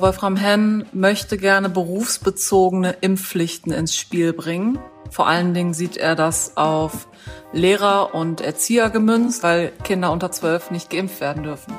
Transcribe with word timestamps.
Wolfram 0.00 0.36
Henn 0.36 0.86
möchte 0.92 1.36
gerne 1.36 1.68
berufsbezogene 1.68 2.96
Impfpflichten 3.00 3.72
ins 3.72 3.96
Spiel 3.96 4.32
bringen. 4.32 4.78
Vor 5.10 5.26
allen 5.26 5.54
Dingen 5.54 5.74
sieht 5.74 5.96
er 5.96 6.14
das 6.14 6.56
auf 6.56 7.08
Lehrer 7.52 8.14
und 8.14 8.40
Erzieher 8.40 8.90
gemünzt, 8.90 9.42
weil 9.42 9.72
Kinder 9.84 10.12
unter 10.12 10.30
zwölf 10.30 10.70
nicht 10.70 10.90
geimpft 10.90 11.20
werden 11.20 11.42
dürfen. 11.42 11.74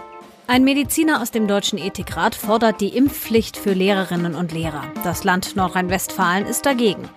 Ein 0.48 0.66
Mediziner 0.66 1.22
aus 1.22 1.32
dem 1.32 1.48
Deutschen 1.48 1.80
Ethikrat 1.80 2.36
fordert 2.36 2.82
die 2.82 2.90
Impfpflicht 2.90 3.56
für 3.56 3.72
Lehrerinnen 3.72 4.36
und 4.36 4.52
Lehrer. 4.52 4.84
Das 5.06 5.24
Land 5.24 5.56
Nordrhein-Westfalen 5.56 6.46
ist 6.46 6.66
dagegen. 6.66 7.08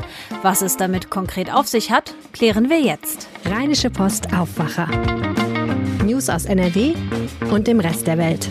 Was 0.43 0.63
es 0.63 0.77
damit 0.77 1.11
konkret 1.11 1.53
auf 1.53 1.67
sich 1.67 1.91
hat, 1.91 2.15
klären 2.33 2.71
wir 2.71 2.81
jetzt. 2.81 3.29
Rheinische 3.45 3.91
Post 3.91 4.33
Aufwacher. 4.33 4.87
News 6.05 6.29
aus 6.29 6.45
NRW 6.45 6.95
und 7.51 7.67
dem 7.67 7.81
Rest 7.81 8.07
der 8.07 8.19
Welt. 8.19 8.49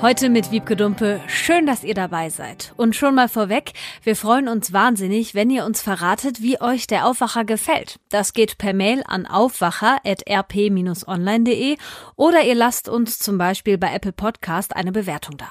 Heute 0.00 0.28
mit 0.28 0.52
Wiebke 0.52 0.76
Dumpe. 0.76 1.20
Schön, 1.26 1.66
dass 1.66 1.82
ihr 1.82 1.94
dabei 1.94 2.30
seid. 2.30 2.72
Und 2.76 2.94
schon 2.94 3.16
mal 3.16 3.28
vorweg, 3.28 3.72
wir 4.04 4.14
freuen 4.14 4.46
uns 4.46 4.72
wahnsinnig, 4.72 5.34
wenn 5.34 5.50
ihr 5.50 5.64
uns 5.64 5.82
verratet, 5.82 6.40
wie 6.40 6.60
euch 6.60 6.86
der 6.86 7.04
Aufwacher 7.04 7.44
gefällt. 7.44 7.98
Das 8.08 8.32
geht 8.32 8.58
per 8.58 8.74
Mail 8.74 9.02
an 9.04 9.26
aufwacher.rp-online.de 9.26 11.78
oder 12.14 12.44
ihr 12.44 12.54
lasst 12.54 12.88
uns 12.88 13.18
zum 13.18 13.38
Beispiel 13.38 13.76
bei 13.76 13.92
Apple 13.92 14.12
Podcast 14.12 14.76
eine 14.76 14.92
Bewertung 14.92 15.36
da. 15.36 15.50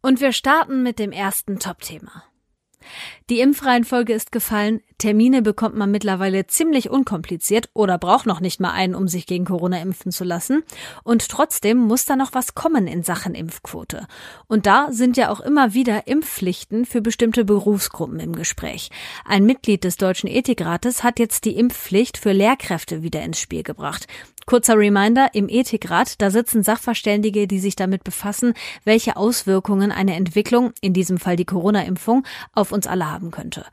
Und 0.00 0.20
wir 0.20 0.32
starten 0.32 0.82
mit 0.82 0.98
dem 0.98 1.12
ersten 1.12 1.60
Top-Thema. 1.60 2.24
Die 3.30 3.40
Impfreihenfolge 3.40 4.12
ist 4.12 4.32
gefallen. 4.32 4.80
Termine 4.98 5.42
bekommt 5.42 5.76
man 5.76 5.90
mittlerweile 5.90 6.46
ziemlich 6.46 6.90
unkompliziert 6.90 7.70
oder 7.74 7.98
braucht 7.98 8.26
noch 8.26 8.40
nicht 8.40 8.60
mal 8.60 8.72
einen, 8.72 8.94
um 8.94 9.08
sich 9.08 9.26
gegen 9.26 9.44
Corona 9.44 9.80
impfen 9.80 10.12
zu 10.12 10.24
lassen. 10.24 10.62
Und 11.02 11.28
trotzdem 11.28 11.78
muss 11.78 12.04
da 12.04 12.16
noch 12.16 12.34
was 12.34 12.54
kommen 12.54 12.86
in 12.86 13.02
Sachen 13.02 13.34
Impfquote. 13.34 14.06
Und 14.48 14.66
da 14.66 14.88
sind 14.90 15.16
ja 15.16 15.30
auch 15.30 15.40
immer 15.40 15.74
wieder 15.74 16.06
Impfpflichten 16.06 16.84
für 16.84 17.00
bestimmte 17.00 17.44
Berufsgruppen 17.44 18.20
im 18.20 18.34
Gespräch. 18.34 18.90
Ein 19.24 19.44
Mitglied 19.44 19.84
des 19.84 19.96
Deutschen 19.96 20.28
Ethikrates 20.28 21.02
hat 21.02 21.18
jetzt 21.18 21.44
die 21.44 21.56
Impfpflicht 21.56 22.18
für 22.18 22.32
Lehrkräfte 22.32 23.02
wieder 23.02 23.22
ins 23.22 23.40
Spiel 23.40 23.62
gebracht. 23.62 24.06
Kurzer 24.46 24.76
Reminder, 24.76 25.28
im 25.34 25.48
Ethikrat, 25.48 26.20
da 26.20 26.30
sitzen 26.30 26.62
Sachverständige, 26.62 27.46
die 27.46 27.60
sich 27.60 27.76
damit 27.76 28.02
befassen, 28.02 28.54
welche 28.84 29.16
Auswirkungen 29.16 29.92
eine 29.92 30.16
Entwicklung, 30.16 30.72
in 30.80 30.92
diesem 30.92 31.18
Fall 31.18 31.36
die 31.36 31.44
Corona-Impfung, 31.44 32.24
auf 32.52 32.72
uns 32.72 32.86
alle 32.86 33.06
haben 33.12 33.30
könnte. 33.30 33.64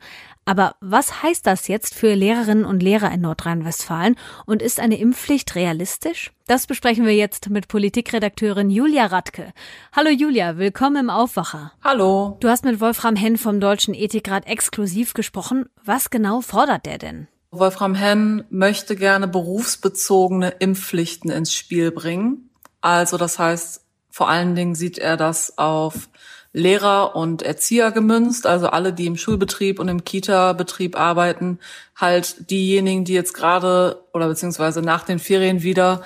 Aber 0.44 0.74
was 0.80 1.22
heißt 1.22 1.46
das 1.46 1.68
jetzt 1.68 1.94
für 1.94 2.14
Lehrerinnen 2.14 2.64
und 2.64 2.82
Lehrer 2.82 3.12
in 3.12 3.20
Nordrhein-Westfalen 3.20 4.16
und 4.46 4.62
ist 4.62 4.80
eine 4.80 4.98
Impfpflicht 4.98 5.54
realistisch? 5.54 6.32
Das 6.46 6.66
besprechen 6.66 7.06
wir 7.06 7.14
jetzt 7.14 7.50
mit 7.50 7.68
Politikredakteurin 7.68 8.70
Julia 8.70 9.06
Radke. 9.06 9.52
Hallo 9.92 10.10
Julia, 10.10 10.56
willkommen 10.56 10.96
im 10.96 11.10
Aufwacher. 11.10 11.72
Hallo. 11.84 12.36
Du 12.40 12.48
hast 12.48 12.64
mit 12.64 12.80
Wolfram 12.80 13.16
Henn 13.16 13.38
vom 13.38 13.60
Deutschen 13.60 13.94
Ethikrat 13.94 14.46
exklusiv 14.46 15.14
gesprochen. 15.14 15.68
Was 15.84 16.10
genau 16.10 16.40
fordert 16.40 16.86
der 16.86 16.98
denn? 16.98 17.28
Wolfram 17.52 17.94
Henn 17.94 18.44
möchte 18.50 18.96
gerne 18.96 19.26
berufsbezogene 19.26 20.50
Impfpflichten 20.58 21.30
ins 21.30 21.52
Spiel 21.52 21.90
bringen. 21.90 22.50
Also 22.80 23.16
das 23.16 23.38
heißt, 23.38 23.84
vor 24.10 24.28
allen 24.28 24.54
Dingen 24.54 24.74
sieht 24.74 24.98
er 24.98 25.16
das 25.16 25.58
auf 25.58 26.08
Lehrer 26.52 27.14
und 27.14 27.42
Erzieher 27.42 27.92
gemünzt, 27.92 28.46
also 28.46 28.68
alle, 28.68 28.92
die 28.92 29.06
im 29.06 29.16
Schulbetrieb 29.16 29.78
und 29.78 29.88
im 29.88 30.04
Kita-Betrieb 30.04 30.98
arbeiten, 30.98 31.60
halt 31.94 32.50
diejenigen, 32.50 33.04
die 33.04 33.14
jetzt 33.14 33.34
gerade 33.34 34.02
oder 34.12 34.26
beziehungsweise 34.26 34.82
nach 34.82 35.04
den 35.04 35.20
Ferien 35.20 35.62
wieder 35.62 36.02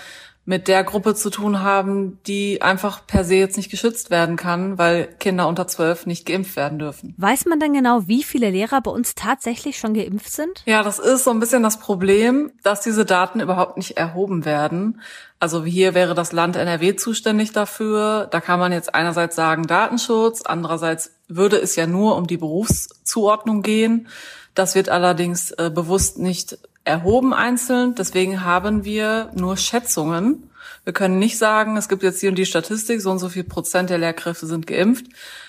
mit 0.46 0.68
der 0.68 0.84
Gruppe 0.84 1.14
zu 1.14 1.30
tun 1.30 1.62
haben, 1.62 2.18
die 2.26 2.60
einfach 2.60 3.06
per 3.06 3.24
se 3.24 3.36
jetzt 3.36 3.56
nicht 3.56 3.70
geschützt 3.70 4.10
werden 4.10 4.36
kann, 4.36 4.76
weil 4.76 5.06
Kinder 5.18 5.48
unter 5.48 5.66
zwölf 5.66 6.04
nicht 6.04 6.26
geimpft 6.26 6.56
werden 6.56 6.78
dürfen. 6.78 7.14
Weiß 7.16 7.46
man 7.46 7.60
denn 7.60 7.72
genau, 7.72 8.06
wie 8.06 8.22
viele 8.22 8.50
Lehrer 8.50 8.82
bei 8.82 8.90
uns 8.90 9.14
tatsächlich 9.14 9.78
schon 9.78 9.94
geimpft 9.94 10.32
sind? 10.32 10.62
Ja, 10.66 10.82
das 10.82 10.98
ist 10.98 11.24
so 11.24 11.30
ein 11.30 11.40
bisschen 11.40 11.62
das 11.62 11.78
Problem, 11.78 12.52
dass 12.62 12.82
diese 12.82 13.04
Daten 13.06 13.40
überhaupt 13.40 13.78
nicht 13.78 13.96
erhoben 13.96 14.44
werden. 14.44 15.00
Also 15.40 15.64
hier 15.64 15.94
wäre 15.94 16.14
das 16.14 16.32
Land 16.32 16.56
NRW 16.56 16.96
zuständig 16.96 17.52
dafür. 17.52 18.28
Da 18.30 18.40
kann 18.40 18.58
man 18.58 18.72
jetzt 18.72 18.94
einerseits 18.94 19.36
sagen 19.36 19.66
Datenschutz, 19.66 20.42
andererseits 20.42 21.13
würde 21.28 21.56
es 21.56 21.76
ja 21.76 21.86
nur 21.86 22.16
um 22.16 22.26
die 22.26 22.36
Berufszuordnung 22.36 23.62
gehen. 23.62 24.08
Das 24.54 24.74
wird 24.74 24.88
allerdings 24.88 25.50
äh, 25.52 25.70
bewusst 25.74 26.18
nicht 26.18 26.58
erhoben 26.84 27.32
einzeln. 27.32 27.94
Deswegen 27.94 28.44
haben 28.44 28.84
wir 28.84 29.30
nur 29.34 29.56
Schätzungen. 29.56 30.50
Wir 30.84 30.92
können 30.92 31.18
nicht 31.18 31.38
sagen, 31.38 31.78
es 31.78 31.88
gibt 31.88 32.02
jetzt 32.02 32.20
hier 32.20 32.28
und 32.28 32.36
die 32.36 32.44
Statistik, 32.44 33.00
so 33.00 33.10
und 33.10 33.18
so 33.18 33.30
viel 33.30 33.44
Prozent 33.44 33.88
der 33.88 33.98
Lehrkräfte 33.98 34.46
sind 34.46 34.66
geimpft. 34.66 35.06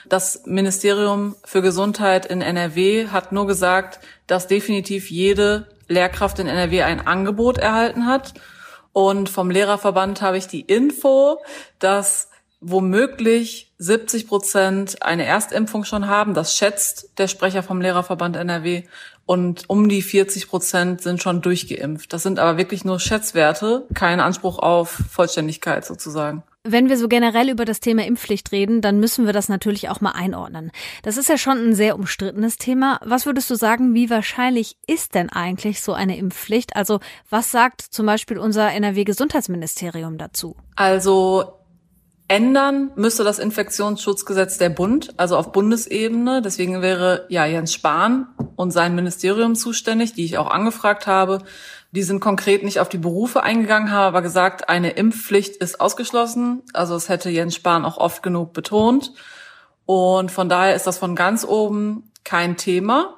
Das 0.07 0.43
Ministerium 0.45 1.35
für 1.43 1.61
Gesundheit 1.61 2.25
in 2.25 2.41
NRW 2.41 3.07
hat 3.07 3.33
nur 3.33 3.45
gesagt, 3.45 3.99
dass 4.27 4.47
definitiv 4.47 5.11
jede 5.11 5.67
Lehrkraft 5.87 6.39
in 6.39 6.47
NRW 6.47 6.83
ein 6.83 7.05
Angebot 7.05 7.57
erhalten 7.57 8.05
hat. 8.05 8.33
Und 8.93 9.29
vom 9.29 9.51
Lehrerverband 9.51 10.21
habe 10.21 10.37
ich 10.37 10.47
die 10.47 10.61
Info, 10.61 11.41
dass 11.79 12.29
womöglich 12.61 13.64
70 13.77 14.27
Prozent 14.27 15.01
eine 15.01 15.25
Erstimpfung 15.25 15.83
schon 15.83 16.07
haben. 16.07 16.33
Das 16.33 16.55
schätzt 16.55 17.17
der 17.17 17.27
Sprecher 17.27 17.63
vom 17.63 17.81
Lehrerverband 17.81 18.35
NRW 18.37 18.83
und 19.25 19.63
um 19.69 19.89
die 19.89 20.01
40 20.01 20.47
Prozent 20.47 21.01
sind 21.01 21.21
schon 21.21 21.41
durchgeimpft. 21.41 22.13
Das 22.13 22.23
sind 22.23 22.39
aber 22.39 22.57
wirklich 22.57 22.85
nur 22.85 22.99
Schätzwerte, 22.99 23.85
kein 23.93 24.19
Anspruch 24.19 24.59
auf 24.59 25.01
Vollständigkeit 25.09 25.85
sozusagen. 25.85 26.43
Wenn 26.67 26.89
wir 26.89 26.97
so 26.97 27.07
generell 27.07 27.49
über 27.49 27.63
das 27.63 27.79
Thema 27.79 28.05
Impfpflicht 28.05 28.51
reden, 28.51 28.81
dann 28.81 28.99
müssen 28.99 29.27
wir 29.27 29.33
das 29.33 29.49
natürlich 29.49 29.89
auch 29.89 30.01
mal 30.01 30.13
einordnen. 30.13 30.71
Das 31.03 31.17
ist 31.17 31.29
ja 31.29 31.37
schon 31.37 31.59
ein 31.59 31.75
sehr 31.75 31.95
umstrittenes 31.95 32.57
Thema. 32.57 32.99
Was 33.05 33.27
würdest 33.27 33.51
du 33.51 33.55
sagen, 33.55 33.93
wie 33.93 34.09
wahrscheinlich 34.09 34.75
ist 34.87 35.13
denn 35.13 35.29
eigentlich 35.29 35.81
so 35.81 35.93
eine 35.93 36.17
Impfpflicht? 36.17 36.75
Also 36.75 37.01
was 37.29 37.51
sagt 37.51 37.81
zum 37.81 38.07
Beispiel 38.07 38.39
unser 38.39 38.71
NRW-Gesundheitsministerium 38.71 40.17
dazu? 40.17 40.55
Also 40.75 41.53
Ändern 42.27 42.91
müsste 42.95 43.23
das 43.23 43.37
Infektionsschutzgesetz 43.37 44.57
der 44.57 44.69
Bund, 44.69 45.13
also 45.17 45.37
auf 45.37 45.51
Bundesebene. 45.51 46.41
Deswegen 46.41 46.81
wäre 46.81 47.25
ja 47.29 47.45
Jens 47.45 47.73
Spahn 47.73 48.27
und 48.55 48.71
sein 48.71 48.95
Ministerium 48.95 49.55
zuständig, 49.55 50.13
die 50.13 50.25
ich 50.25 50.39
auch 50.39 50.49
angefragt 50.49 51.05
habe. 51.05 51.43
Die 51.91 52.01
sind 52.01 52.19
konkret 52.19 52.63
nicht 52.63 52.79
auf 52.79 52.89
die 52.89 52.97
Berufe 52.97 53.43
eingegangen, 53.43 53.91
haben 53.91 54.07
aber 54.07 54.21
gesagt, 54.23 54.69
eine 54.69 54.91
Impfpflicht 54.91 55.57
ist 55.57 55.79
ausgeschlossen. 55.79 56.63
Also 56.73 56.95
es 56.95 57.09
hätte 57.09 57.29
Jens 57.29 57.55
Spahn 57.55 57.85
auch 57.85 57.97
oft 57.97 58.23
genug 58.23 58.53
betont. 58.53 59.13
Und 59.85 60.31
von 60.31 60.49
daher 60.49 60.75
ist 60.75 60.87
das 60.87 60.97
von 60.97 61.15
ganz 61.15 61.45
oben 61.45 62.11
kein 62.23 62.57
Thema. 62.57 63.17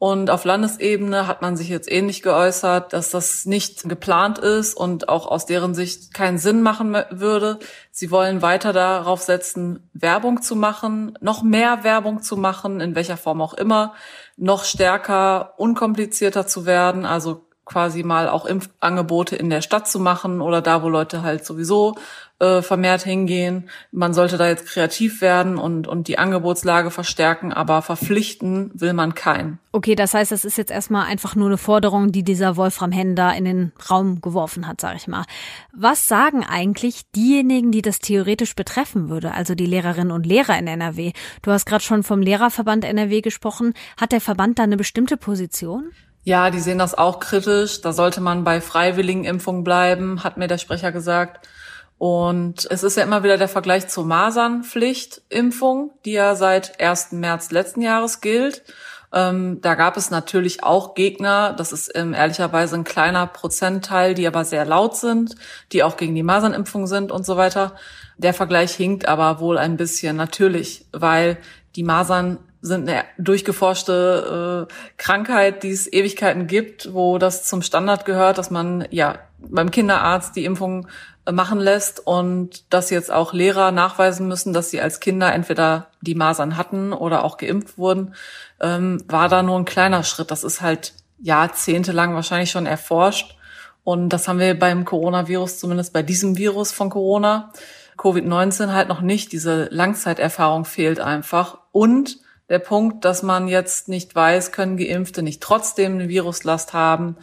Und 0.00 0.30
auf 0.30 0.44
Landesebene 0.44 1.26
hat 1.26 1.42
man 1.42 1.56
sich 1.56 1.68
jetzt 1.68 1.90
ähnlich 1.90 2.22
geäußert, 2.22 2.92
dass 2.92 3.10
das 3.10 3.46
nicht 3.46 3.88
geplant 3.88 4.38
ist 4.38 4.74
und 4.74 5.08
auch 5.08 5.26
aus 5.26 5.44
deren 5.44 5.74
Sicht 5.74 6.14
keinen 6.14 6.38
Sinn 6.38 6.62
machen 6.62 6.96
würde. 7.10 7.58
Sie 7.90 8.12
wollen 8.12 8.40
weiter 8.40 8.72
darauf 8.72 9.22
setzen, 9.22 9.90
Werbung 9.92 10.40
zu 10.40 10.54
machen, 10.54 11.18
noch 11.20 11.42
mehr 11.42 11.82
Werbung 11.82 12.22
zu 12.22 12.36
machen, 12.36 12.80
in 12.80 12.94
welcher 12.94 13.16
Form 13.16 13.42
auch 13.42 13.54
immer, 13.54 13.92
noch 14.36 14.64
stärker, 14.64 15.54
unkomplizierter 15.58 16.46
zu 16.46 16.64
werden, 16.64 17.04
also 17.04 17.47
quasi 17.68 18.02
mal 18.02 18.28
auch 18.28 18.46
Impfangebote 18.46 19.36
in 19.36 19.50
der 19.50 19.62
Stadt 19.62 19.86
zu 19.86 20.00
machen 20.00 20.40
oder 20.40 20.62
da, 20.62 20.82
wo 20.82 20.88
Leute 20.88 21.22
halt 21.22 21.44
sowieso 21.44 21.96
äh, 22.40 22.62
vermehrt 22.62 23.02
hingehen. 23.02 23.68
Man 23.90 24.14
sollte 24.14 24.36
da 24.36 24.48
jetzt 24.48 24.66
kreativ 24.66 25.20
werden 25.20 25.58
und, 25.58 25.86
und 25.86 26.08
die 26.08 26.18
Angebotslage 26.18 26.90
verstärken, 26.90 27.52
aber 27.52 27.82
verpflichten 27.82 28.70
will 28.74 28.92
man 28.92 29.14
keinen. 29.14 29.58
Okay, 29.72 29.94
das 29.94 30.14
heißt, 30.14 30.32
das 30.32 30.44
ist 30.44 30.56
jetzt 30.56 30.70
erstmal 30.70 31.06
einfach 31.06 31.34
nur 31.34 31.48
eine 31.48 31.58
Forderung, 31.58 32.12
die 32.12 32.22
dieser 32.22 32.56
Wolfram 32.56 32.92
Henn 32.92 33.16
da 33.16 33.32
in 33.32 33.44
den 33.44 33.72
Raum 33.90 34.20
geworfen 34.20 34.66
hat, 34.66 34.80
sag 34.80 34.96
ich 34.96 35.08
mal. 35.08 35.24
Was 35.72 36.08
sagen 36.08 36.44
eigentlich 36.44 37.10
diejenigen, 37.12 37.70
die 37.70 37.82
das 37.82 37.98
theoretisch 37.98 38.54
betreffen 38.54 39.08
würde, 39.08 39.32
also 39.34 39.54
die 39.54 39.66
Lehrerinnen 39.66 40.12
und 40.12 40.26
Lehrer 40.26 40.58
in 40.58 40.66
NRW? 40.66 41.12
Du 41.42 41.50
hast 41.50 41.66
gerade 41.66 41.84
schon 41.84 42.02
vom 42.02 42.22
Lehrerverband 42.22 42.84
NRW 42.84 43.20
gesprochen. 43.20 43.74
Hat 44.00 44.12
der 44.12 44.20
Verband 44.20 44.58
da 44.58 44.62
eine 44.62 44.76
bestimmte 44.76 45.16
Position? 45.16 45.90
Ja, 46.28 46.50
die 46.50 46.60
sehen 46.60 46.76
das 46.76 46.94
auch 46.94 47.20
kritisch. 47.20 47.80
Da 47.80 47.94
sollte 47.94 48.20
man 48.20 48.44
bei 48.44 48.60
freiwilligen 48.60 49.24
Impfungen 49.24 49.64
bleiben, 49.64 50.22
hat 50.24 50.36
mir 50.36 50.46
der 50.46 50.58
Sprecher 50.58 50.92
gesagt. 50.92 51.48
Und 51.96 52.70
es 52.70 52.82
ist 52.82 52.98
ja 52.98 53.02
immer 53.02 53.22
wieder 53.22 53.38
der 53.38 53.48
Vergleich 53.48 53.88
zur 53.88 54.04
Masernpflichtimpfung, 54.04 55.90
die 56.04 56.12
ja 56.12 56.34
seit 56.34 56.82
1. 56.82 57.12
März 57.12 57.50
letzten 57.50 57.80
Jahres 57.80 58.20
gilt. 58.20 58.62
Ähm, 59.10 59.62
da 59.62 59.74
gab 59.74 59.96
es 59.96 60.10
natürlich 60.10 60.62
auch 60.62 60.92
Gegner, 60.92 61.54
das 61.54 61.72
ist 61.72 61.92
ähm, 61.94 62.12
ehrlicherweise 62.12 62.76
ein 62.76 62.84
kleiner 62.84 63.26
Prozentteil, 63.26 64.12
die 64.12 64.26
aber 64.26 64.44
sehr 64.44 64.66
laut 64.66 64.96
sind, 64.96 65.34
die 65.72 65.82
auch 65.82 65.96
gegen 65.96 66.14
die 66.14 66.22
Masernimpfung 66.22 66.86
sind 66.86 67.10
und 67.10 67.24
so 67.24 67.38
weiter. 67.38 67.74
Der 68.18 68.34
Vergleich 68.34 68.74
hinkt 68.74 69.08
aber 69.08 69.40
wohl 69.40 69.56
ein 69.56 69.78
bisschen 69.78 70.14
natürlich, 70.14 70.84
weil 70.92 71.38
die 71.74 71.84
Masern 71.84 72.38
sind 72.60 72.88
eine 72.88 73.04
durchgeforschte 73.18 74.68
äh, 74.68 74.74
Krankheit, 74.96 75.62
die 75.62 75.70
es 75.70 75.92
Ewigkeiten 75.92 76.46
gibt, 76.46 76.92
wo 76.92 77.18
das 77.18 77.44
zum 77.44 77.62
Standard 77.62 78.04
gehört, 78.04 78.38
dass 78.38 78.50
man 78.50 78.86
ja 78.90 79.18
beim 79.38 79.70
Kinderarzt 79.70 80.34
die 80.34 80.44
Impfung 80.44 80.88
äh, 81.24 81.32
machen 81.32 81.60
lässt 81.60 82.04
und 82.04 82.72
dass 82.72 82.90
jetzt 82.90 83.12
auch 83.12 83.32
Lehrer 83.32 83.70
nachweisen 83.70 84.26
müssen, 84.26 84.52
dass 84.52 84.70
sie 84.70 84.80
als 84.80 85.00
Kinder 85.00 85.32
entweder 85.32 85.88
die 86.00 86.14
Masern 86.14 86.56
hatten 86.56 86.92
oder 86.92 87.24
auch 87.24 87.36
geimpft 87.36 87.78
wurden, 87.78 88.14
ähm, 88.60 89.02
war 89.08 89.28
da 89.28 89.42
nur 89.42 89.58
ein 89.58 89.64
kleiner 89.64 90.02
Schritt. 90.02 90.30
Das 90.30 90.42
ist 90.42 90.60
halt 90.60 90.94
jahrzehntelang 91.20 92.14
wahrscheinlich 92.14 92.50
schon 92.50 92.66
erforscht. 92.66 93.36
Und 93.84 94.10
das 94.10 94.28
haben 94.28 94.38
wir 94.38 94.58
beim 94.58 94.84
Coronavirus, 94.84 95.60
zumindest 95.60 95.92
bei 95.92 96.02
diesem 96.02 96.36
Virus 96.36 96.72
von 96.72 96.90
Corona, 96.90 97.52
Covid-19 97.96 98.72
halt 98.72 98.88
noch 98.88 99.00
nicht. 99.00 99.32
Diese 99.32 99.68
Langzeiterfahrung 99.70 100.64
fehlt 100.64 101.00
einfach. 101.00 101.58
Und 101.72 102.18
der 102.48 102.58
Punkt, 102.58 103.04
dass 103.04 103.22
man 103.22 103.48
jetzt 103.48 103.88
nicht 103.88 104.14
weiß, 104.14 104.52
können 104.52 104.76
Geimpfte 104.76 105.22
nicht 105.22 105.42
trotzdem 105.42 105.94
eine 105.94 106.08
Viruslast 106.08 106.72
haben. 106.72 107.16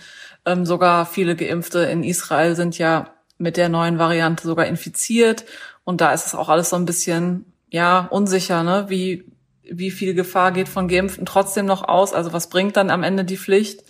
Ähm, 0.46 0.66
sogar 0.66 1.06
viele 1.06 1.36
Geimpfte 1.36 1.80
in 1.80 2.04
Israel 2.04 2.56
sind 2.56 2.78
ja 2.78 3.10
mit 3.38 3.58
der 3.58 3.70
neuen 3.70 4.00
Variante 4.00 4.48
sogar 4.48 4.68
infiziert. 4.68 5.46
Und 5.84 6.02
da 6.02 6.14
ist 6.14 6.28
es 6.28 6.36
auch 6.36 6.50
alles 6.50 6.70
so 6.70 6.76
ein 6.76 6.86
bisschen, 6.86 7.46
ja, 7.70 8.08
unsicher, 8.10 8.64
ne? 8.64 8.86
Wie, 8.88 9.26
wie 9.64 9.92
viel 9.92 10.14
Gefahr 10.14 10.52
geht 10.52 10.70
von 10.70 10.88
Geimpften 10.88 11.26
trotzdem 11.26 11.66
noch 11.66 11.88
aus? 11.88 12.14
Also 12.14 12.32
was 12.32 12.50
bringt 12.50 12.78
dann 12.78 12.92
am 12.92 13.04
Ende 13.04 13.26
die 13.26 13.38
Pflicht, 13.38 13.84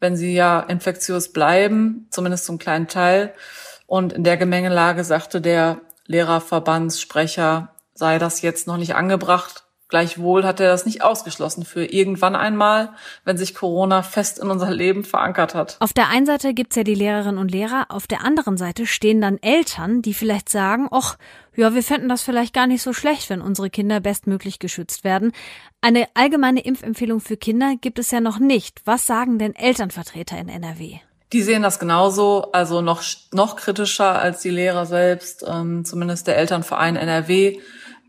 wenn 0.00 0.16
sie 0.16 0.34
ja 0.34 0.60
infektiös 0.60 1.32
bleiben, 1.32 2.06
zumindest 2.10 2.44
zum 2.44 2.58
kleinen 2.58 2.86
Teil? 2.86 3.34
Und 3.86 4.12
in 4.12 4.24
der 4.24 4.36
Gemengelage 4.36 5.04
sagte 5.04 5.40
der 5.40 5.80
Lehrerverbandssprecher, 6.06 7.74
sei 7.94 8.18
das 8.18 8.42
jetzt 8.42 8.66
noch 8.66 8.76
nicht 8.76 8.94
angebracht, 8.94 9.65
Gleichwohl 9.88 10.44
hat 10.44 10.58
er 10.58 10.68
das 10.68 10.84
nicht 10.84 11.02
ausgeschlossen 11.02 11.64
für 11.64 11.84
irgendwann 11.84 12.34
einmal, 12.34 12.90
wenn 13.24 13.38
sich 13.38 13.54
Corona 13.54 14.02
fest 14.02 14.40
in 14.40 14.50
unser 14.50 14.70
Leben 14.72 15.04
verankert 15.04 15.54
hat. 15.54 15.76
Auf 15.78 15.92
der 15.92 16.08
einen 16.08 16.26
Seite 16.26 16.54
gibt's 16.54 16.74
ja 16.74 16.82
die 16.82 16.96
Lehrerinnen 16.96 17.38
und 17.38 17.52
Lehrer, 17.52 17.86
auf 17.90 18.08
der 18.08 18.24
anderen 18.24 18.56
Seite 18.56 18.86
stehen 18.86 19.20
dann 19.20 19.38
Eltern, 19.38 20.02
die 20.02 20.14
vielleicht 20.14 20.48
sagen, 20.48 20.88
ach, 20.90 21.16
ja, 21.54 21.72
wir 21.72 21.84
fänden 21.84 22.08
das 22.08 22.22
vielleicht 22.22 22.52
gar 22.52 22.66
nicht 22.66 22.82
so 22.82 22.92
schlecht, 22.92 23.30
wenn 23.30 23.40
unsere 23.40 23.70
Kinder 23.70 24.00
bestmöglich 24.00 24.58
geschützt 24.58 25.04
werden. 25.04 25.32
Eine 25.80 26.08
allgemeine 26.14 26.60
Impfempfehlung 26.60 27.20
für 27.20 27.36
Kinder 27.36 27.74
gibt 27.80 28.00
es 28.00 28.10
ja 28.10 28.20
noch 28.20 28.40
nicht. 28.40 28.82
Was 28.84 29.06
sagen 29.06 29.38
denn 29.38 29.54
Elternvertreter 29.54 30.36
in 30.36 30.48
NRW? 30.48 30.98
Die 31.32 31.42
sehen 31.42 31.62
das 31.62 31.78
genauso, 31.78 32.50
also 32.52 32.80
noch, 32.82 33.02
noch 33.32 33.56
kritischer 33.56 34.18
als 34.18 34.42
die 34.42 34.50
Lehrer 34.50 34.86
selbst. 34.86 35.44
Ähm, 35.46 35.84
zumindest 35.84 36.26
der 36.26 36.36
Elternverein 36.38 36.96
NRW 36.96 37.58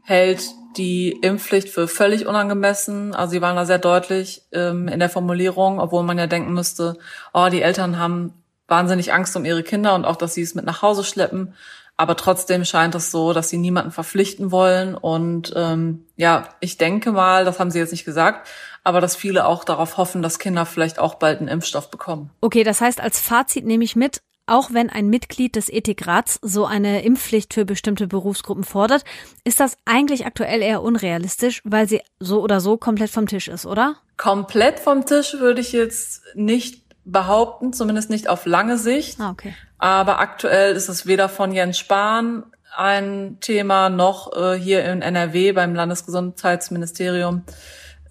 hält 0.07 0.56
die 0.77 1.12
Impfpflicht 1.12 1.68
für 1.68 1.89
völlig 1.89 2.27
unangemessen. 2.27 3.13
Also 3.13 3.31
sie 3.31 3.42
waren 3.42 3.57
da 3.57 3.65
sehr 3.65 3.77
deutlich 3.77 4.42
ähm, 4.54 4.88
in 4.88 5.00
der 5.00 5.09
Formulierung, 5.09 5.81
obwohl 5.81 6.04
man 6.04 6.18
ja 6.18 6.27
denken 6.27 6.54
müsste, 6.54 6.98
oh, 7.33 7.50
die 7.51 7.62
Eltern 7.62 8.00
haben 8.00 8.33
wahnsinnig 8.69 9.12
Angst 9.12 9.36
um 9.36 9.44
ihre 9.44 9.63
Kinder 9.63 9.95
und 9.95 10.06
auch, 10.06 10.15
dass 10.15 10.33
sie 10.33 10.44
es 10.44 10.56
mit 10.56 10.65
nach 10.65 10.81
Hause 10.81 11.04
schleppen. 11.04 11.54
Aber 11.98 12.15
trotzdem 12.15 12.63
scheint 12.63 12.95
es 12.95 13.12
so, 13.12 13.33
dass 13.33 13.50
sie 13.50 13.57
niemanden 13.57 13.92
verpflichten 13.92 14.50
wollen. 14.50 14.95
Und 14.95 15.51
ähm, 15.57 16.06
ja, 16.15 16.48
ich 16.62 16.77
denke 16.77 17.12
mal, 17.12 17.44
das 17.44 17.59
haben 17.59 17.71
sie 17.71 17.80
jetzt 17.80 17.92
nicht 17.92 18.06
gesagt, 18.06 18.48
aber 18.86 19.01
dass 19.01 19.18
viele 19.18 19.45
auch 19.45 19.65
darauf 19.65 19.98
hoffen, 19.98 20.21
dass 20.21 20.39
Kinder 20.39 20.65
vielleicht 20.65 21.00
auch 21.00 21.15
bald 21.15 21.39
einen 21.39 21.50
Impfstoff 21.50 21.92
bekommen. 21.92 22.30
Okay, 22.39 22.63
das 22.63 22.80
heißt, 22.80 23.01
als 23.01 23.19
Fazit 23.19 23.65
nehme 23.65 23.83
ich 23.83 23.98
mit, 23.98 24.21
auch 24.48 24.74
wenn 24.74 24.90
ein 24.90 25.08
Mitglied 25.08 25.56
des 25.56 25.70
Ethikrats 25.70 26.40
so 26.42 26.66
eine 26.66 27.04
Impfpflicht 27.04 27.54
für 27.54 27.66
bestimmte 27.66 28.08
Berufsgruppen 28.08 28.64
fordert, 28.64 29.04
ist 29.44 29.60
das 29.60 29.78
eigentlich 29.86 30.26
aktuell 30.26 30.62
eher 30.62 30.82
unrealistisch, 30.82 31.62
weil 31.66 31.88
sie 31.88 32.02
so 32.20 32.42
oder 32.42 32.60
so 32.60 32.78
komplett 32.78 33.12
vom 33.12 33.28
Tisch 33.28 33.48
ist, 33.48 33.66
oder? 33.66 33.98
Komplett 34.18 34.80
vom 34.80 35.06
Tisch 35.06 35.36
würde 35.36 35.62
ich 35.62 35.74
jetzt 35.74 36.24
nicht 36.34 36.84
behaupten, 37.06 37.74
zumindest 37.74 38.10
nicht 38.10 38.28
auf 38.30 38.46
lange 38.46 38.78
Sicht. 38.78 39.20
Ah, 39.20 39.32
okay. 39.32 39.54
Aber 39.78 40.20
aktuell 40.20 40.76
ist 40.76 40.90
es 40.90 41.06
weder 41.06 41.30
von 41.30 41.52
Jens 41.52 41.78
Spahn 41.78 42.44
ein 42.76 43.38
Thema 43.42 43.90
noch 43.90 44.36
äh, 44.36 44.58
hier 44.60 44.86
in 44.86 45.02
NRW 45.02 45.52
beim 45.54 45.74
Landesgesundheitsministerium 45.74 47.44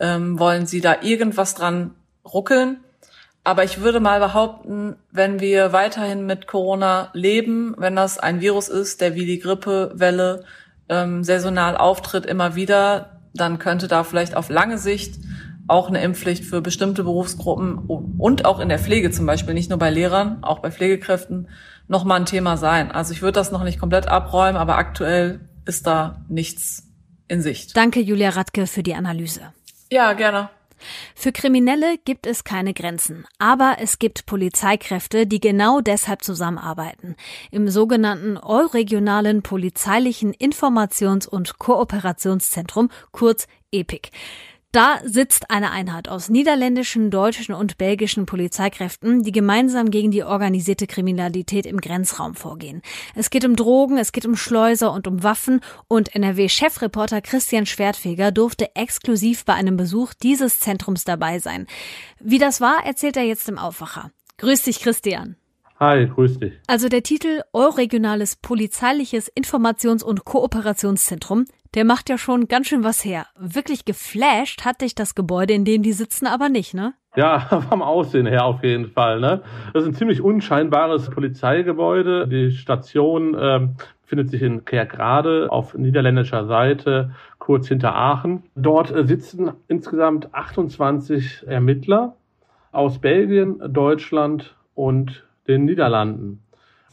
ähm, 0.00 0.38
wollen 0.38 0.66
sie 0.66 0.80
da 0.80 1.02
irgendwas 1.02 1.54
dran 1.54 1.94
ruckeln. 2.24 2.80
Aber 3.46 3.62
ich 3.62 3.80
würde 3.80 4.00
mal 4.00 4.18
behaupten, 4.18 4.96
wenn 5.12 5.38
wir 5.38 5.72
weiterhin 5.72 6.26
mit 6.26 6.48
Corona 6.48 7.10
leben, 7.12 7.76
wenn 7.78 7.94
das 7.94 8.18
ein 8.18 8.40
Virus 8.40 8.68
ist, 8.68 9.00
der 9.00 9.14
wie 9.14 9.24
die 9.24 9.38
Grippewelle 9.38 10.42
ähm, 10.88 11.22
saisonal 11.22 11.76
auftritt, 11.76 12.26
immer 12.26 12.56
wieder, 12.56 13.20
dann 13.34 13.60
könnte 13.60 13.86
da 13.86 14.02
vielleicht 14.02 14.36
auf 14.36 14.48
lange 14.48 14.78
Sicht 14.78 15.20
auch 15.68 15.86
eine 15.88 16.02
Impfpflicht 16.02 16.44
für 16.44 16.60
bestimmte 16.60 17.04
Berufsgruppen 17.04 17.78
und 18.18 18.44
auch 18.44 18.58
in 18.58 18.68
der 18.68 18.80
Pflege 18.80 19.12
zum 19.12 19.26
Beispiel, 19.26 19.54
nicht 19.54 19.70
nur 19.70 19.78
bei 19.78 19.90
Lehrern, 19.90 20.42
auch 20.42 20.58
bei 20.58 20.72
Pflegekräften, 20.72 21.48
nochmal 21.86 22.18
ein 22.18 22.26
Thema 22.26 22.56
sein. 22.56 22.90
Also 22.90 23.12
ich 23.12 23.22
würde 23.22 23.38
das 23.38 23.52
noch 23.52 23.62
nicht 23.62 23.78
komplett 23.78 24.08
abräumen, 24.08 24.56
aber 24.56 24.76
aktuell 24.76 25.38
ist 25.66 25.86
da 25.86 26.24
nichts 26.28 26.88
in 27.28 27.42
Sicht. 27.42 27.76
Danke, 27.76 28.00
Julia 28.00 28.30
Radke, 28.30 28.66
für 28.66 28.82
die 28.82 28.96
Analyse. 28.96 29.52
Ja, 29.88 30.14
gerne. 30.14 30.50
Für 31.14 31.32
Kriminelle 31.32 31.98
gibt 32.04 32.26
es 32.26 32.44
keine 32.44 32.74
Grenzen, 32.74 33.26
aber 33.38 33.76
es 33.80 33.98
gibt 33.98 34.26
Polizeikräfte, 34.26 35.26
die 35.26 35.40
genau 35.40 35.80
deshalb 35.80 36.22
zusammenarbeiten. 36.22 37.16
Im 37.50 37.68
sogenannten 37.68 38.36
Euregionalen 38.36 39.42
Polizeilichen 39.42 40.34
Informations- 40.34 41.28
und 41.28 41.58
Kooperationszentrum, 41.58 42.90
kurz 43.12 43.46
EPIC. 43.70 44.10
Da 44.72 45.00
sitzt 45.04 45.50
eine 45.50 45.70
Einheit 45.70 46.08
aus 46.08 46.28
niederländischen, 46.28 47.10
deutschen 47.10 47.54
und 47.54 47.78
belgischen 47.78 48.26
Polizeikräften, 48.26 49.22
die 49.22 49.32
gemeinsam 49.32 49.90
gegen 49.90 50.10
die 50.10 50.22
organisierte 50.22 50.86
Kriminalität 50.86 51.64
im 51.64 51.80
Grenzraum 51.80 52.34
vorgehen. 52.34 52.82
Es 53.14 53.30
geht 53.30 53.44
um 53.46 53.56
Drogen, 53.56 53.96
es 53.96 54.12
geht 54.12 54.26
um 54.26 54.36
Schleuser 54.36 54.92
und 54.92 55.06
um 55.06 55.22
Waffen 55.22 55.60
und 55.88 56.14
NRW-Chefreporter 56.14 57.22
Christian 57.22 57.64
Schwertfeger 57.64 58.32
durfte 58.32 58.76
exklusiv 58.76 59.44
bei 59.46 59.54
einem 59.54 59.76
Besuch 59.78 60.12
dieses 60.12 60.60
Zentrums 60.60 61.04
dabei 61.04 61.38
sein. 61.38 61.66
Wie 62.20 62.38
das 62.38 62.60
war, 62.60 62.84
erzählt 62.84 63.16
er 63.16 63.24
jetzt 63.24 63.48
im 63.48 63.58
Aufwacher. 63.58 64.10
Grüß 64.36 64.62
dich, 64.62 64.80
Christian. 64.80 65.36
Hi, 65.78 66.06
grüß 66.06 66.38
dich. 66.38 66.54
Also 66.66 66.88
der 66.88 67.02
Titel 67.02 67.42
Euregionales 67.52 68.36
Polizeiliches 68.36 69.30
Informations- 69.34 70.02
und 70.02 70.24
Kooperationszentrum, 70.24 71.44
der 71.76 71.84
macht 71.84 72.08
ja 72.08 72.16
schon 72.16 72.48
ganz 72.48 72.68
schön 72.68 72.82
was 72.82 73.04
her. 73.04 73.26
Wirklich 73.38 73.84
geflasht 73.84 74.64
hat 74.64 74.80
dich 74.80 74.94
das 74.94 75.14
Gebäude, 75.14 75.52
in 75.52 75.66
dem 75.66 75.82
die 75.82 75.92
sitzen, 75.92 76.26
aber 76.26 76.48
nicht, 76.48 76.72
ne? 76.72 76.94
Ja, 77.16 77.40
vom 77.68 77.82
Aussehen 77.82 78.26
her 78.26 78.46
auf 78.46 78.64
jeden 78.64 78.86
Fall. 78.86 79.20
Ne? 79.20 79.42
Das 79.74 79.82
ist 79.82 79.90
ein 79.90 79.94
ziemlich 79.94 80.22
unscheinbares 80.22 81.10
Polizeigebäude. 81.10 82.26
Die 82.28 82.50
Station 82.50 83.36
ähm, 83.38 83.76
befindet 84.02 84.30
sich 84.30 84.40
in 84.42 84.64
Kerkrade 84.64 85.48
auf 85.50 85.74
niederländischer 85.74 86.46
Seite, 86.46 87.12
kurz 87.38 87.68
hinter 87.68 87.94
Aachen. 87.94 88.44
Dort 88.54 88.90
äh, 88.90 89.04
sitzen 89.04 89.52
insgesamt 89.68 90.34
28 90.34 91.46
Ermittler 91.46 92.16
aus 92.72 92.98
Belgien, 93.00 93.60
Deutschland 93.68 94.56
und 94.74 95.26
den 95.46 95.66
Niederlanden. 95.66 96.42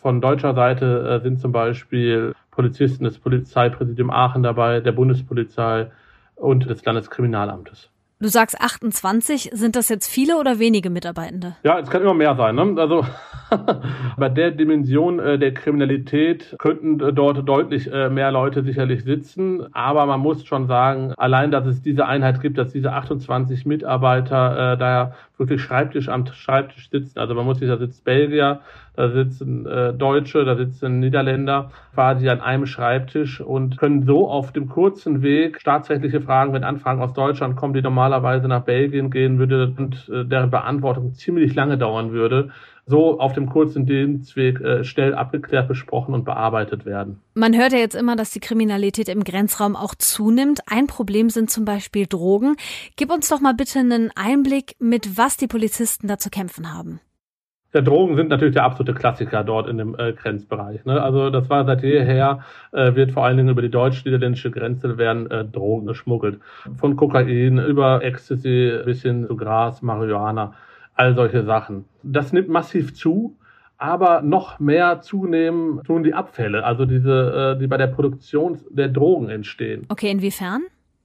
Von 0.01 0.19
deutscher 0.19 0.53
Seite 0.53 1.19
äh, 1.21 1.23
sind 1.23 1.39
zum 1.39 1.53
Beispiel 1.53 2.33
Polizisten 2.55 3.03
des 3.03 3.17
Polizeipräsidium 3.17 4.09
Aachen 4.09 4.43
dabei, 4.43 4.79
der 4.79 4.91
Bundespolizei 4.91 5.91
und 6.35 6.69
des 6.69 6.83
Landeskriminalamtes. 6.85 7.89
Du 8.23 8.29
sagst 8.29 8.61
28, 8.61 9.49
sind 9.51 9.75
das 9.75 9.89
jetzt 9.89 10.07
viele 10.07 10.37
oder 10.37 10.57
wenige 10.57 10.89
Mitarbeitende? 10.89 11.57
Ja, 11.63 11.77
es 11.79 11.89
kann 11.89 12.01
immer 12.01 12.13
mehr 12.13 12.35
sein. 12.35 12.55
Ne? 12.55 12.73
Also 12.77 13.05
bei 14.17 14.29
der 14.29 14.51
Dimension 14.51 15.19
äh, 15.19 15.37
der 15.37 15.53
Kriminalität 15.53 16.55
könnten 16.57 17.01
äh, 17.01 17.11
dort 17.11 17.45
deutlich 17.45 17.91
äh, 17.91 18.09
mehr 18.09 18.31
Leute 18.31 18.63
sicherlich 18.63 19.03
sitzen. 19.03 19.65
Aber 19.73 20.05
man 20.05 20.21
muss 20.21 20.45
schon 20.45 20.67
sagen, 20.67 21.13
allein, 21.17 21.51
dass 21.51 21.65
es 21.65 21.81
diese 21.81 22.05
Einheit 22.05 22.39
gibt, 22.41 22.57
dass 22.57 22.71
diese 22.71 22.93
28 22.93 23.65
Mitarbeiter 23.65 24.73
äh, 24.73 24.77
da 24.77 25.15
wirklich 25.37 25.61
Schreibtisch 25.61 26.07
am 26.07 26.25
Schreibtisch 26.27 26.89
sitzen. 26.91 27.19
Also 27.19 27.35
man 27.35 27.43
muss 27.43 27.59
sich, 27.59 27.67
da 27.67 27.77
sitzt 27.77 28.05
Belgier, 28.05 28.61
da 28.95 29.09
sitzen 29.11 29.65
äh, 29.65 29.93
Deutsche, 29.93 30.45
da 30.45 30.55
sitzen 30.55 30.99
Niederländer 30.99 31.71
quasi 31.93 32.29
an 32.29 32.41
einem 32.41 32.65
Schreibtisch 32.65 33.41
und 33.41 33.77
können 33.77 34.05
so 34.05 34.29
auf 34.29 34.51
dem 34.51 34.69
kurzen 34.69 35.21
Weg 35.21 35.59
staatsrechtliche 35.59 36.21
Fragen, 36.21 36.53
wenn 36.53 36.63
Anfragen 36.63 37.01
aus 37.01 37.13
Deutschland 37.13 37.55
kommen, 37.55 37.73
die 37.73 37.81
normalerweise 37.81 38.47
nach 38.47 38.63
Belgien 38.63 39.09
gehen 39.09 39.39
würde 39.39 39.73
und 39.77 40.09
äh, 40.09 40.25
deren 40.25 40.51
Beantwortung 40.51 41.13
ziemlich 41.13 41.55
lange 41.55 41.77
dauern 41.77 42.11
würde, 42.11 42.51
so 42.85 43.19
auf 43.19 43.33
dem 43.33 43.49
kurzen 43.49 43.85
Dienstweg 43.85 44.59
äh, 44.59 44.83
schnell 44.83 45.15
abgeklärt, 45.15 45.67
besprochen 45.67 46.13
und 46.13 46.25
bearbeitet 46.25 46.85
werden. 46.85 47.21
Man 47.33 47.55
hört 47.57 47.71
ja 47.71 47.79
jetzt 47.79 47.95
immer, 47.95 48.15
dass 48.15 48.31
die 48.31 48.41
Kriminalität 48.41 49.09
im 49.09 49.23
Grenzraum 49.23 49.75
auch 49.75 49.95
zunimmt. 49.95 50.61
Ein 50.67 50.87
Problem 50.87 51.29
sind 51.29 51.49
zum 51.49 51.65
Beispiel 51.65 52.05
Drogen. 52.07 52.57
Gib 52.95 53.11
uns 53.11 53.29
doch 53.29 53.39
mal 53.39 53.53
bitte 53.53 53.79
einen 53.79 54.11
Einblick, 54.15 54.75
mit 54.79 55.17
was 55.17 55.37
die 55.37 55.47
Polizisten 55.47 56.07
da 56.07 56.17
zu 56.17 56.29
kämpfen 56.29 56.73
haben. 56.73 56.99
Ja, 57.73 57.81
Drogen 57.81 58.15
sind 58.15 58.29
natürlich 58.29 58.53
der 58.53 58.65
absolute 58.65 58.93
Klassiker 58.93 59.43
dort 59.43 59.67
in 59.67 59.79
dem 59.79 59.95
äh, 59.97 60.13
Grenzbereich. 60.13 60.85
Ne? 60.85 61.01
Also 61.01 61.31
das 61.31 61.49
war 61.49 61.65
seit 61.65 61.81
jeher, 61.81 62.41
äh, 62.71 62.93
wird 62.93 63.11
vor 63.11 63.25
allen 63.25 63.37
Dingen 63.37 63.49
über 63.49 63.63
die 63.63 63.71
deutsch-niederländische 63.71 64.51
Grenze 64.51 64.97
werden 64.99 65.29
äh, 65.31 65.43
Drogen 65.43 65.87
geschmuggelt. 65.87 66.39
Von 66.77 66.95
Kokain 66.95 67.57
über 67.57 68.03
Ecstasy 68.03 68.71
bis 68.85 69.01
hin 69.01 69.25
zu 69.27 69.35
Gras, 69.35 69.81
Marihuana 69.81 70.53
all 70.93 71.15
solche 71.15 71.43
Sachen. 71.43 71.85
Das 72.03 72.31
nimmt 72.31 72.49
massiv 72.49 72.93
zu. 72.93 73.35
aber 73.83 74.21
noch 74.21 74.59
mehr 74.59 75.01
zunehmen 75.01 75.83
tun 75.83 76.03
die 76.03 76.13
Abfälle, 76.13 76.63
also 76.63 76.85
diese, 76.85 77.55
äh, 77.55 77.59
die 77.59 77.67
bei 77.67 77.75
der 77.75 77.87
Produktion 77.87 78.59
der 78.69 78.87
Drogen 78.87 79.29
entstehen. 79.29 79.85
Okay, 79.89 80.09
inwiefern? 80.09 80.61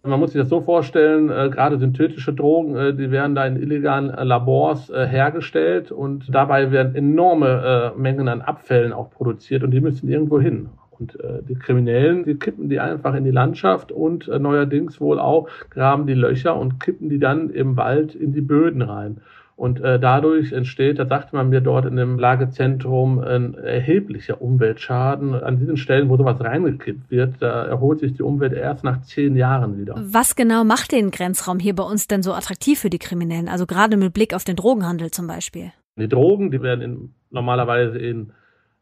Man 0.08 0.20
muss 0.20 0.32
sich 0.32 0.40
das 0.40 0.48
so 0.48 0.60
vorstellen, 0.60 1.30
äh, 1.30 1.50
gerade 1.50 1.78
synthetische 1.78 2.32
Drogen, 2.32 2.76
äh, 2.76 2.94
die 2.94 3.10
werden 3.10 3.34
da 3.34 3.46
in 3.46 3.56
illegalen 3.56 4.10
äh, 4.10 4.24
Labors 4.24 4.90
äh, 4.90 5.06
hergestellt 5.06 5.92
und 5.92 6.34
dabei 6.34 6.72
werden 6.72 6.94
enorme 6.94 7.92
äh, 7.96 7.98
Mengen 7.98 8.28
an 8.28 8.40
Abfällen 8.40 8.92
auch 8.92 9.10
produziert 9.10 9.62
und 9.62 9.70
die 9.70 9.80
müssen 9.80 10.08
irgendwo 10.08 10.40
hin. 10.40 10.70
Und 10.98 11.20
äh, 11.20 11.42
die 11.48 11.54
Kriminellen, 11.54 12.24
die 12.24 12.34
kippen 12.34 12.68
die 12.68 12.80
einfach 12.80 13.14
in 13.14 13.24
die 13.24 13.30
Landschaft 13.30 13.92
und 13.92 14.26
äh, 14.28 14.38
neuerdings 14.38 15.00
wohl 15.00 15.20
auch 15.20 15.48
graben 15.70 16.06
die 16.06 16.14
Löcher 16.14 16.56
und 16.56 16.80
kippen 16.80 17.08
die 17.08 17.20
dann 17.20 17.50
im 17.50 17.76
Wald 17.76 18.14
in 18.14 18.32
die 18.32 18.40
Böden 18.40 18.82
rein. 18.82 19.20
Und 19.58 19.80
äh, 19.80 19.98
dadurch 19.98 20.52
entsteht, 20.52 21.00
da 21.00 21.06
sagte 21.06 21.34
man 21.34 21.48
mir 21.48 21.60
dort 21.60 21.84
in 21.84 21.96
dem 21.96 22.16
Lagezentrum, 22.16 23.18
ein 23.18 23.54
erheblicher 23.54 24.40
Umweltschaden. 24.40 25.34
An 25.34 25.58
diesen 25.58 25.76
Stellen, 25.76 26.08
wo 26.08 26.16
sowas 26.16 26.40
reingekippt 26.40 27.10
wird, 27.10 27.42
da 27.42 27.64
erholt 27.64 27.98
sich 27.98 28.14
die 28.14 28.22
Umwelt 28.22 28.52
erst 28.52 28.84
nach 28.84 29.02
zehn 29.02 29.34
Jahren 29.34 29.76
wieder. 29.76 29.96
Was 29.98 30.36
genau 30.36 30.62
macht 30.62 30.92
den 30.92 31.10
Grenzraum 31.10 31.58
hier 31.58 31.74
bei 31.74 31.82
uns 31.82 32.06
denn 32.06 32.22
so 32.22 32.34
attraktiv 32.34 32.78
für 32.78 32.88
die 32.88 33.00
Kriminellen? 33.00 33.48
Also 33.48 33.66
gerade 33.66 33.96
mit 33.96 34.14
Blick 34.14 34.32
auf 34.32 34.44
den 34.44 34.54
Drogenhandel 34.54 35.10
zum 35.10 35.26
Beispiel. 35.26 35.72
Die 35.96 36.08
Drogen, 36.08 36.52
die 36.52 36.62
werden 36.62 36.80
in, 36.80 37.14
normalerweise 37.30 37.98
in 37.98 38.30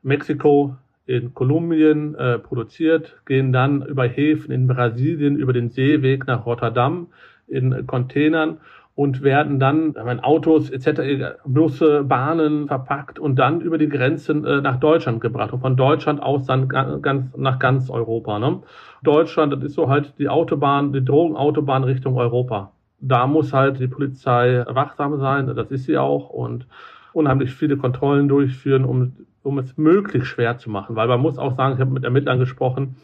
Mexiko, 0.02 0.76
in 1.06 1.32
Kolumbien 1.32 2.14
äh, 2.16 2.38
produziert, 2.38 3.16
gehen 3.24 3.50
dann 3.50 3.80
über 3.80 4.06
Häfen 4.06 4.52
in 4.52 4.66
Brasilien 4.66 5.36
über 5.36 5.54
den 5.54 5.70
Seeweg 5.70 6.26
nach 6.26 6.44
Rotterdam 6.44 7.06
in 7.48 7.86
Containern 7.86 8.58
und 8.96 9.22
werden 9.22 9.60
dann 9.60 9.94
in 9.94 10.20
Autos 10.20 10.70
etc., 10.70 11.36
Busse, 11.44 12.02
Bahnen 12.02 12.66
verpackt 12.66 13.18
und 13.18 13.36
dann 13.36 13.60
über 13.60 13.76
die 13.76 13.90
Grenzen 13.90 14.44
äh, 14.46 14.62
nach 14.62 14.80
Deutschland 14.80 15.20
gebracht 15.20 15.52
und 15.52 15.60
von 15.60 15.76
Deutschland 15.76 16.22
aus 16.22 16.46
dann 16.46 16.68
ganz 16.68 17.36
nach 17.36 17.58
ganz 17.58 17.90
Europa. 17.90 18.38
Ne? 18.38 18.62
Deutschland, 19.02 19.52
das 19.52 19.62
ist 19.62 19.74
so 19.74 19.90
halt 19.90 20.14
die 20.18 20.30
Autobahn, 20.30 20.94
die 20.94 21.04
Drogenautobahn 21.04 21.84
Richtung 21.84 22.16
Europa. 22.16 22.72
Da 22.98 23.26
muss 23.26 23.52
halt 23.52 23.78
die 23.78 23.86
Polizei 23.86 24.64
wachsam 24.66 25.18
sein, 25.18 25.54
das 25.54 25.70
ist 25.70 25.84
sie 25.84 25.98
auch 25.98 26.30
und 26.30 26.66
unheimlich 27.12 27.54
viele 27.54 27.76
Kontrollen 27.76 28.28
durchführen, 28.28 28.86
um, 28.86 29.14
um 29.42 29.58
es 29.58 29.76
möglichst 29.76 30.28
schwer 30.28 30.56
zu 30.56 30.70
machen. 30.70 30.96
Weil 30.96 31.08
man 31.08 31.20
muss 31.20 31.36
auch 31.36 31.54
sagen, 31.54 31.74
ich 31.74 31.80
habe 31.80 31.90
mit 31.90 32.04
Ermittlern 32.04 32.38
gesprochen, 32.38 32.96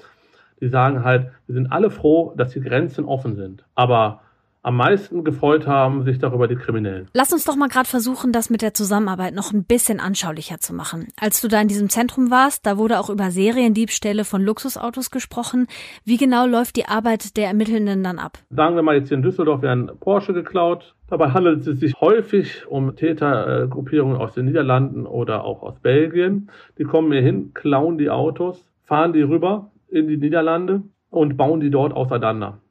die 0.58 0.68
sagen 0.68 1.04
halt, 1.04 1.28
wir 1.46 1.54
sind 1.54 1.70
alle 1.70 1.90
froh, 1.90 2.32
dass 2.34 2.52
die 2.52 2.60
Grenzen 2.60 3.04
offen 3.04 3.34
sind. 3.34 3.66
Aber 3.74 4.20
am 4.62 4.76
meisten 4.76 5.24
gefreut 5.24 5.66
haben 5.66 6.04
sich 6.04 6.18
darüber 6.18 6.46
die 6.46 6.54
Kriminellen. 6.54 7.08
Lass 7.14 7.32
uns 7.32 7.44
doch 7.44 7.56
mal 7.56 7.68
gerade 7.68 7.88
versuchen, 7.88 8.32
das 8.32 8.48
mit 8.48 8.62
der 8.62 8.74
Zusammenarbeit 8.74 9.34
noch 9.34 9.52
ein 9.52 9.64
bisschen 9.64 9.98
anschaulicher 9.98 10.58
zu 10.58 10.72
machen. 10.72 11.08
Als 11.20 11.40
du 11.40 11.48
da 11.48 11.60
in 11.60 11.68
diesem 11.68 11.88
Zentrum 11.88 12.30
warst, 12.30 12.64
da 12.64 12.78
wurde 12.78 13.00
auch 13.00 13.10
über 13.10 13.32
Seriendiebstähle 13.32 14.24
von 14.24 14.42
Luxusautos 14.42 15.10
gesprochen. 15.10 15.66
Wie 16.04 16.16
genau 16.16 16.46
läuft 16.46 16.76
die 16.76 16.86
Arbeit 16.86 17.36
der 17.36 17.48
Ermittelnden 17.48 18.04
dann 18.04 18.20
ab? 18.20 18.38
Sagen 18.50 18.76
wir 18.76 18.82
mal 18.82 18.96
jetzt 18.96 19.08
hier 19.08 19.16
in 19.16 19.22
Düsseldorf 19.22 19.62
werden 19.62 19.90
Porsche 19.98 20.32
geklaut. 20.32 20.94
Dabei 21.08 21.30
handelt 21.32 21.66
es 21.66 21.80
sich 21.80 22.00
häufig 22.00 22.66
um 22.68 22.94
Tätergruppierungen 22.94 24.16
aus 24.16 24.32
den 24.34 24.46
Niederlanden 24.46 25.06
oder 25.06 25.44
auch 25.44 25.62
aus 25.62 25.78
Belgien. 25.80 26.50
Die 26.78 26.84
kommen 26.84 27.10
hier 27.12 27.20
hin, 27.20 27.52
klauen 27.52 27.98
die 27.98 28.10
Autos, 28.10 28.64
fahren 28.84 29.12
die 29.12 29.22
rüber 29.22 29.72
in 29.88 30.06
die 30.06 30.16
Niederlande 30.16 30.82
und 31.10 31.36
bauen 31.36 31.60
die 31.60 31.70
dort 31.70 31.92
auseinander. 31.92 32.61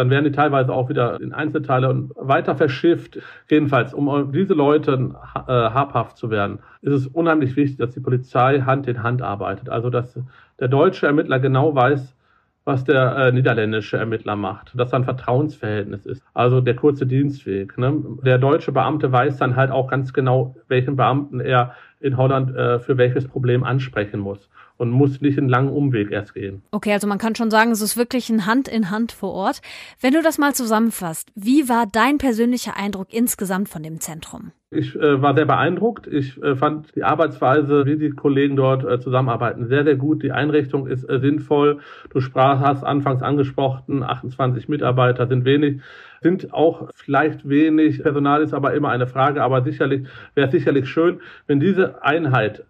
Dann 0.00 0.08
werden 0.08 0.24
die 0.24 0.32
teilweise 0.32 0.72
auch 0.72 0.88
wieder 0.88 1.20
in 1.20 1.34
Einzelteile 1.34 2.08
weiter 2.14 2.56
verschifft. 2.56 3.18
Jedenfalls, 3.50 3.92
um 3.92 4.32
diese 4.32 4.54
Leute 4.54 5.14
äh, 5.46 5.52
habhaft 5.52 6.16
zu 6.16 6.30
werden, 6.30 6.60
ist 6.80 6.94
es 6.94 7.06
unheimlich 7.06 7.54
wichtig, 7.54 7.76
dass 7.76 7.90
die 7.90 8.00
Polizei 8.00 8.62
Hand 8.62 8.88
in 8.88 9.02
Hand 9.02 9.20
arbeitet. 9.20 9.68
Also, 9.68 9.90
dass 9.90 10.18
der 10.58 10.68
deutsche 10.68 11.06
Ermittler 11.06 11.38
genau 11.38 11.74
weiß, 11.74 12.16
was 12.64 12.84
der 12.84 13.14
äh, 13.14 13.32
niederländische 13.32 13.98
Ermittler 13.98 14.36
macht, 14.36 14.72
dass 14.74 14.88
da 14.88 14.96
ein 14.96 15.04
Vertrauensverhältnis 15.04 16.06
ist. 16.06 16.22
Also 16.32 16.62
der 16.62 16.76
kurze 16.76 17.06
Dienstweg. 17.06 17.76
Ne? 17.76 18.02
Der 18.24 18.38
deutsche 18.38 18.72
Beamte 18.72 19.12
weiß 19.12 19.36
dann 19.36 19.54
halt 19.54 19.70
auch 19.70 19.88
ganz 19.88 20.14
genau, 20.14 20.56
welchen 20.68 20.96
Beamten 20.96 21.40
er 21.40 21.74
in 22.00 22.16
Holland 22.16 22.54
äh, 22.56 22.78
für 22.80 22.96
welches 22.96 23.28
Problem 23.28 23.62
ansprechen 23.62 24.20
muss 24.20 24.48
und 24.76 24.90
muss 24.90 25.20
nicht 25.20 25.38
einen 25.38 25.48
langen 25.48 25.68
Umweg 25.68 26.10
erst 26.10 26.34
gehen. 26.34 26.62
Okay, 26.70 26.92
also 26.92 27.06
man 27.06 27.18
kann 27.18 27.34
schon 27.34 27.50
sagen, 27.50 27.70
es 27.70 27.82
ist 27.82 27.96
wirklich 27.96 28.30
ein 28.30 28.46
Hand 28.46 28.66
in 28.66 28.90
Hand 28.90 29.12
vor 29.12 29.32
Ort. 29.32 29.60
Wenn 30.00 30.14
du 30.14 30.22
das 30.22 30.38
mal 30.38 30.54
zusammenfasst, 30.54 31.30
wie 31.34 31.68
war 31.68 31.86
dein 31.86 32.18
persönlicher 32.18 32.76
Eindruck 32.76 33.12
insgesamt 33.12 33.68
von 33.68 33.82
dem 33.82 34.00
Zentrum? 34.00 34.52
Ich 34.72 34.94
äh, 34.94 35.20
war 35.20 35.34
sehr 35.34 35.46
beeindruckt. 35.46 36.06
Ich 36.06 36.40
äh, 36.42 36.54
fand 36.54 36.94
die 36.94 37.02
Arbeitsweise, 37.02 37.86
wie 37.86 37.96
die 37.96 38.10
Kollegen 38.10 38.54
dort 38.54 38.84
äh, 38.84 39.00
zusammenarbeiten, 39.00 39.66
sehr, 39.66 39.82
sehr 39.82 39.96
gut. 39.96 40.22
Die 40.22 40.30
Einrichtung 40.30 40.86
ist 40.86 41.04
äh, 41.10 41.18
sinnvoll. 41.18 41.80
Du 42.10 42.20
sprach, 42.20 42.60
hast 42.60 42.84
anfangs 42.84 43.22
angesprochen, 43.22 44.04
28 44.04 44.68
Mitarbeiter 44.68 45.26
sind 45.26 45.44
wenig 45.44 45.80
sind 46.20 46.52
auch 46.52 46.90
vielleicht 46.94 47.48
wenig. 47.48 48.02
Personal 48.02 48.42
ist 48.42 48.54
aber 48.54 48.74
immer 48.74 48.90
eine 48.90 49.06
Frage, 49.06 49.42
aber 49.42 49.62
sicherlich 49.62 50.06
wäre 50.34 50.46
es 50.48 50.52
sicherlich 50.52 50.88
schön, 50.88 51.20
wenn 51.46 51.60
diese 51.60 52.02
Einheit 52.02 52.64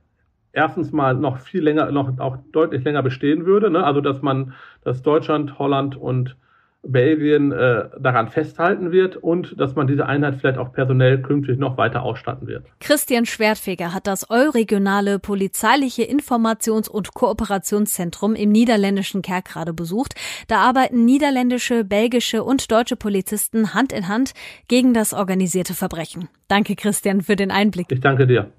erstens 0.52 0.92
mal 0.92 1.14
noch 1.14 1.38
viel 1.38 1.62
länger, 1.62 1.90
noch 1.90 2.19
auch 2.19 2.38
deutlich 2.52 2.85
länger 2.85 3.02
bestehen 3.02 3.47
würde. 3.47 3.71
Ne? 3.71 3.85
Also 3.85 4.00
dass 4.00 4.23
man, 4.23 4.54
dass 4.83 5.02
Deutschland, 5.02 5.59
Holland 5.59 5.97
und 5.97 6.37
Belgien 6.82 7.52
äh, 7.52 7.84
daran 8.00 8.28
festhalten 8.28 8.90
wird 8.90 9.16
und 9.16 9.60
dass 9.60 9.75
man 9.75 9.87
diese 9.87 10.06
Einheit 10.06 10.37
vielleicht 10.37 10.58
auch 10.58 10.72
personell 10.72 11.20
künftig 11.20 11.58
noch 11.58 11.76
weiter 11.76 12.02
ausstatten 12.02 12.46
wird. 12.46 12.64
Christian 12.80 13.26
Schwertfeger 13.26 13.92
hat 13.92 14.06
das 14.06 14.30
Euregionale 14.30 15.18
Polizeiliche 15.18 16.04
Informations- 16.04 16.88
und 16.88 17.12
Kooperationszentrum 17.12 18.34
im 18.34 18.50
niederländischen 18.50 19.20
Kerkrade 19.20 19.75
besucht. 19.75 20.14
Da 20.49 20.60
arbeiten 20.60 21.04
niederländische, 21.04 21.84
belgische 21.84 22.42
und 22.42 22.72
deutsche 22.72 22.96
Polizisten 22.96 23.75
Hand 23.75 23.92
in 23.92 24.08
Hand 24.08 24.32
gegen 24.68 24.94
das 24.94 25.12
organisierte 25.12 25.75
Verbrechen. 25.75 26.28
Danke 26.49 26.76
Christian 26.76 27.20
für 27.20 27.37
den 27.37 27.50
Einblick. 27.50 27.88
Ich 27.90 28.00
danke 28.00 28.26
dir. 28.26 28.50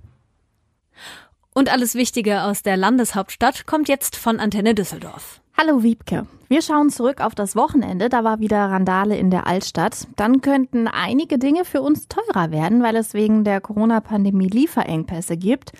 Und 1.54 1.72
alles 1.72 1.96
Wichtige 1.96 2.44
aus 2.44 2.62
der 2.62 2.78
Landeshauptstadt 2.78 3.66
kommt 3.66 3.90
jetzt 3.90 4.16
von 4.16 4.40
Antenne 4.40 4.74
Düsseldorf. 4.74 5.41
Hallo 5.58 5.84
Wiebke. 5.84 6.26
Wir 6.48 6.62
schauen 6.62 6.90
zurück 6.90 7.22
auf 7.22 7.36
das 7.36 7.56
Wochenende. 7.56 8.10
Da 8.10 8.24
war 8.24 8.40
wieder 8.40 8.66
Randale 8.66 9.18
in 9.18 9.30
der 9.30 9.48
Altstadt. 9.48 10.08
Dann 10.16 10.42
könnten 10.42 10.88
einige 10.88 11.38
Dinge 11.38 11.66
für 11.66 11.82
uns 11.82 12.08
teurer 12.08 12.52
werden, 12.52 12.82
weil 12.82 12.96
es 12.96 13.14
wegen 13.14 13.44
der 13.44 13.62
Corona-Pandemie 13.62 14.48
Lieferengpässe 14.48 15.38
gibt. 15.38 15.72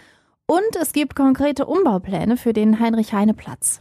Und 0.46 0.76
es 0.80 0.94
gibt 0.94 1.16
konkrete 1.16 1.66
Umbaupläne 1.66 2.38
für 2.38 2.54
den 2.54 2.80
Heinrich-Heine-Platz. 2.80 3.80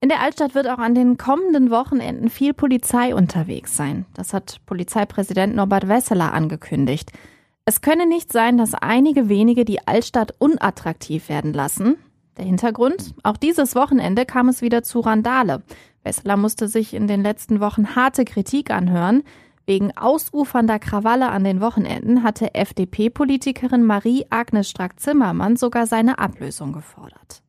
In 0.00 0.08
der 0.08 0.20
Altstadt 0.20 0.54
wird 0.54 0.68
auch 0.68 0.78
an 0.78 0.94
den 0.94 1.18
kommenden 1.18 1.70
Wochenenden 1.70 2.28
viel 2.28 2.52
Polizei 2.52 3.14
unterwegs 3.14 3.76
sein. 3.76 4.06
Das 4.14 4.34
hat 4.34 4.60
Polizeipräsident 4.66 5.54
Norbert 5.54 5.88
Wesseler 5.88 6.32
angekündigt. 6.32 7.10
Es 7.64 7.80
könne 7.80 8.06
nicht 8.06 8.32
sein, 8.32 8.58
dass 8.58 8.74
einige 8.74 9.28
wenige 9.28 9.64
die 9.64 9.86
Altstadt 9.86 10.34
unattraktiv 10.38 11.28
werden 11.28 11.52
lassen. 11.54 11.96
Der 12.36 12.44
Hintergrund? 12.44 13.14
Auch 13.22 13.36
dieses 13.36 13.74
Wochenende 13.74 14.26
kam 14.26 14.48
es 14.48 14.60
wieder 14.60 14.82
zu 14.82 15.00
Randale. 15.00 15.62
Wessler 16.02 16.36
musste 16.36 16.68
sich 16.68 16.94
in 16.94 17.06
den 17.06 17.22
letzten 17.22 17.60
Wochen 17.60 17.94
harte 17.94 18.24
Kritik 18.24 18.70
anhören. 18.70 19.22
Wegen 19.66 19.96
ausufernder 19.96 20.78
Krawalle 20.78 21.30
an 21.30 21.44
den 21.44 21.60
Wochenenden 21.60 22.22
hatte 22.22 22.54
FDP-Politikerin 22.54 23.82
Marie-Agnes 23.82 24.68
Strack-Zimmermann 24.68 25.56
sogar 25.56 25.86
seine 25.86 26.18
Ablösung 26.18 26.72
gefordert. 26.72 27.42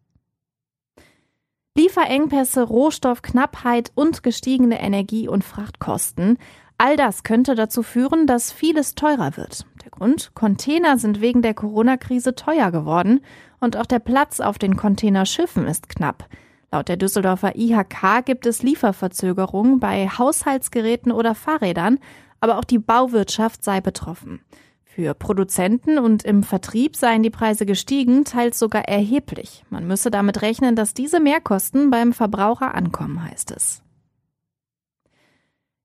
Lieferengpässe, 1.78 2.64
Rohstoffknappheit 2.64 3.92
und 3.96 4.24
gestiegene 4.24 4.82
Energie- 4.82 5.28
und 5.28 5.44
Frachtkosten. 5.44 6.38
All 6.78 6.96
das 6.96 7.24
könnte 7.24 7.56
dazu 7.56 7.84
führen, 7.84 8.28
dass 8.28 8.54
vieles 8.54 8.96
teurer 8.96 9.36
wird. 9.36 9.66
Der 9.96 10.08
Grund? 10.08 10.32
Container 10.36 10.98
sind 10.98 11.22
wegen 11.22 11.42
der 11.42 11.54
Corona-Krise 11.54 12.36
teuer 12.36 12.72
geworden 12.72 13.22
und 13.60 13.78
auch 13.78 13.86
der 13.86 14.00
Platz 14.00 14.40
auf 14.40 14.58
den 14.58 14.76
Containerschiffen 14.76 15.68
ist 15.68 15.88
knapp. 15.90 16.28
Laut 16.72 16.90
der 16.90 16.98
Düsseldorfer 16.98 17.56
IHK 17.56 18.26
gibt 18.26 18.46
es 18.46 18.62
Lieferverzögerungen 18.62 19.80
bei 19.80 20.10
Haushaltsgeräten 20.10 21.12
oder 21.12 21.34
Fahrrädern, 21.34 22.00
aber 22.42 22.58
auch 22.58 22.66
die 22.66 22.80
Bauwirtschaft 22.80 23.64
sei 23.64 23.80
betroffen. 23.80 24.42
Für 24.84 25.14
Produzenten 25.14 25.98
und 25.98 26.24
im 26.24 26.44
Vertrieb 26.44 26.96
seien 26.96 27.24
die 27.24 27.30
Preise 27.30 27.66
gestiegen, 27.66 28.26
teils 28.26 28.60
sogar 28.60 28.86
erheblich. 28.86 29.64
Man 29.70 29.88
müsse 29.88 30.12
damit 30.12 30.42
rechnen, 30.42 30.76
dass 30.76 30.94
diese 30.94 31.20
Mehrkosten 31.20 31.90
beim 31.90 32.12
Verbraucher 32.12 32.76
ankommen, 32.76 33.24
heißt 33.24 33.52
es. 33.52 33.82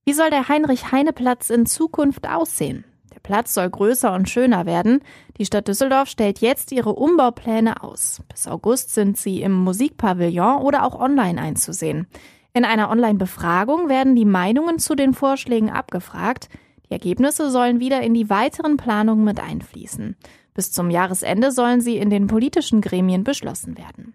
Wie 0.05 0.13
soll 0.13 0.31
der 0.31 0.49
Heinrich-Heine-Platz 0.49 1.51
in 1.51 1.67
Zukunft 1.67 2.29
aussehen? 2.29 2.85
Der 3.21 3.35
Platz 3.35 3.55
soll 3.55 3.69
größer 3.69 4.13
und 4.13 4.29
schöner 4.29 4.67
werden. 4.67 5.01
Die 5.39 5.45
Stadt 5.45 5.69
Düsseldorf 5.69 6.09
stellt 6.09 6.41
jetzt 6.41 6.73
ihre 6.73 6.95
Umbaupläne 6.95 7.83
aus. 7.83 8.23
Bis 8.29 8.49
August 8.49 8.95
sind 8.95 9.17
sie 9.17 9.43
im 9.43 9.53
Musikpavillon 9.53 10.63
oder 10.63 10.85
auch 10.85 10.99
online 10.99 11.41
einzusehen. 11.41 12.07
In 12.53 12.65
einer 12.65 12.91
Online-Befragung 12.91 13.89
werden 13.89 14.17
die 14.17 14.25
Meinungen 14.25 14.79
zu 14.79 14.95
den 14.95 15.15
Vorschlägen 15.15 15.71
abgefragt. 15.71 16.49
Die 16.87 16.93
Ergebnisse 16.93 17.51
sollen 17.51 17.79
wieder 17.79 18.01
in 18.01 18.15
die 18.15 18.29
weiteren 18.31 18.77
Planungen 18.77 19.25
mit 19.25 19.39
einfließen. 19.39 20.17
Bis 20.55 20.73
zum 20.73 20.91
Jahresende 20.91 21.53
sollen 21.53 21.81
sie 21.81 21.97
in 21.97 22.11
den 22.11 22.27
politischen 22.27 22.81
Gremien 22.81 23.23
beschlossen 23.23 23.79
werden. 23.79 24.15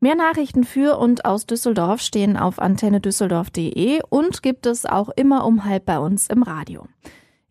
Mehr 0.00 0.16
Nachrichten 0.16 0.64
für 0.64 0.98
und 0.98 1.24
aus 1.24 1.46
Düsseldorf 1.46 2.00
stehen 2.00 2.36
auf 2.36 2.58
antennedüsseldorf.de 2.58 4.00
und 4.08 4.42
gibt 4.42 4.66
es 4.66 4.84
auch 4.84 5.10
immer 5.10 5.46
um 5.46 5.64
halb 5.64 5.84
bei 5.84 6.00
uns 6.00 6.26
im 6.26 6.42
Radio. 6.42 6.88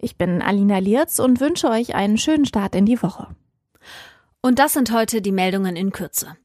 Ich 0.03 0.17
bin 0.17 0.41
Alina 0.41 0.79
Lierz 0.79 1.19
und 1.19 1.39
wünsche 1.39 1.69
euch 1.69 1.93
einen 1.93 2.17
schönen 2.17 2.45
Start 2.45 2.75
in 2.75 2.87
die 2.87 3.01
Woche. 3.03 3.27
Und 4.41 4.57
das 4.57 4.73
sind 4.73 4.91
heute 4.91 5.21
die 5.21 5.31
Meldungen 5.31 5.75
in 5.75 5.91
Kürze. 5.91 6.35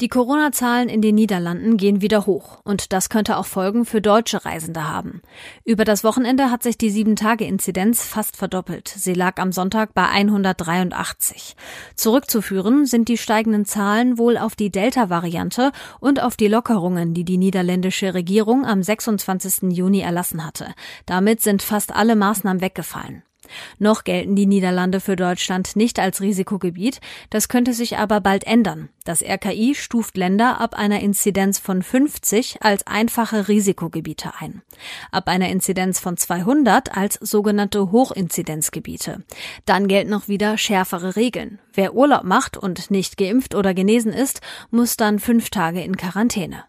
Die 0.00 0.08
Corona-Zahlen 0.08 0.88
in 0.88 1.00
den 1.00 1.14
Niederlanden 1.14 1.76
gehen 1.76 2.02
wieder 2.02 2.26
hoch 2.26 2.60
und 2.64 2.92
das 2.92 3.08
könnte 3.08 3.38
auch 3.38 3.46
Folgen 3.46 3.86
für 3.86 4.02
deutsche 4.02 4.44
Reisende 4.44 4.86
haben. 4.86 5.22
Über 5.64 5.84
das 5.84 6.04
Wochenende 6.04 6.50
hat 6.50 6.62
sich 6.62 6.76
die 6.76 6.90
7-Tage-Inzidenz 6.90 8.02
fast 8.02 8.36
verdoppelt. 8.36 8.88
Sie 8.88 9.14
lag 9.14 9.38
am 9.40 9.50
Sonntag 9.50 9.94
bei 9.94 10.06
183. 10.06 11.56
Zurückzuführen 11.94 12.84
sind 12.84 13.08
die 13.08 13.16
steigenden 13.16 13.64
Zahlen 13.64 14.18
wohl 14.18 14.36
auf 14.36 14.56
die 14.56 14.70
Delta-Variante 14.70 15.72
und 16.00 16.20
auf 16.20 16.36
die 16.36 16.48
Lockerungen, 16.48 17.14
die 17.14 17.24
die 17.24 17.38
niederländische 17.38 18.12
Regierung 18.12 18.66
am 18.66 18.82
26. 18.82 19.70
Juni 19.70 20.00
erlassen 20.00 20.44
hatte. 20.44 20.74
Damit 21.06 21.40
sind 21.40 21.62
fast 21.62 21.94
alle 21.94 22.16
Maßnahmen 22.16 22.60
weggefallen. 22.60 23.22
Noch 23.78 24.04
gelten 24.04 24.36
die 24.36 24.46
Niederlande 24.46 25.00
für 25.00 25.16
Deutschland 25.16 25.76
nicht 25.76 25.98
als 25.98 26.20
Risikogebiet, 26.20 27.00
das 27.30 27.48
könnte 27.48 27.72
sich 27.72 27.98
aber 27.98 28.20
bald 28.20 28.44
ändern. 28.44 28.88
Das 29.04 29.22
RKI 29.22 29.74
stuft 29.74 30.16
Länder 30.16 30.60
ab 30.60 30.74
einer 30.74 31.00
Inzidenz 31.00 31.58
von 31.58 31.82
50 31.82 32.58
als 32.62 32.86
einfache 32.86 33.48
Risikogebiete 33.48 34.32
ein, 34.38 34.62
ab 35.10 35.28
einer 35.28 35.48
Inzidenz 35.48 36.00
von 36.00 36.16
200 36.16 36.96
als 36.96 37.14
sogenannte 37.20 37.92
Hochinzidenzgebiete. 37.92 39.24
Dann 39.66 39.88
gelten 39.88 40.10
noch 40.10 40.28
wieder 40.28 40.56
schärfere 40.56 41.16
Regeln. 41.16 41.58
Wer 41.72 41.94
Urlaub 41.94 42.24
macht 42.24 42.56
und 42.56 42.90
nicht 42.90 43.16
geimpft 43.16 43.54
oder 43.54 43.74
genesen 43.74 44.12
ist, 44.12 44.40
muss 44.70 44.96
dann 44.96 45.18
fünf 45.18 45.50
Tage 45.50 45.82
in 45.82 45.96
Quarantäne. 45.96 46.64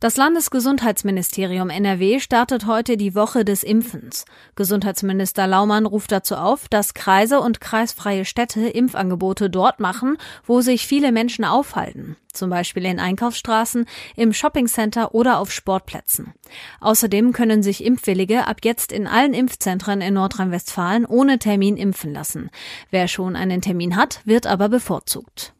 Das 0.00 0.16
Landesgesundheitsministerium 0.16 1.70
NRW 1.70 2.20
startet 2.20 2.66
heute 2.66 2.96
die 2.96 3.16
Woche 3.16 3.44
des 3.44 3.64
Impfens. 3.64 4.26
Gesundheitsminister 4.54 5.48
Laumann 5.48 5.86
ruft 5.86 6.12
dazu 6.12 6.36
auf, 6.36 6.68
dass 6.68 6.94
Kreise 6.94 7.40
und 7.40 7.60
kreisfreie 7.60 8.24
Städte 8.24 8.68
Impfangebote 8.68 9.50
dort 9.50 9.80
machen, 9.80 10.16
wo 10.46 10.60
sich 10.60 10.86
viele 10.86 11.10
Menschen 11.10 11.44
aufhalten, 11.44 12.16
zum 12.32 12.48
Beispiel 12.48 12.84
in 12.84 13.00
Einkaufsstraßen, 13.00 13.86
im 14.14 14.32
Shoppingcenter 14.32 15.16
oder 15.16 15.40
auf 15.40 15.50
Sportplätzen. 15.50 16.32
Außerdem 16.80 17.32
können 17.32 17.64
sich 17.64 17.84
Impfwillige 17.84 18.46
ab 18.46 18.58
jetzt 18.62 18.92
in 18.92 19.08
allen 19.08 19.34
Impfzentren 19.34 20.00
in 20.00 20.14
Nordrhein-Westfalen 20.14 21.06
ohne 21.06 21.40
Termin 21.40 21.76
impfen 21.76 22.14
lassen. 22.14 22.50
Wer 22.92 23.08
schon 23.08 23.34
einen 23.34 23.62
Termin 23.62 23.96
hat, 23.96 24.20
wird 24.24 24.46
aber 24.46 24.68
bevorzugt. 24.68 25.54